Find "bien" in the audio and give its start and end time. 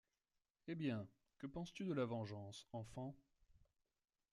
0.73-1.07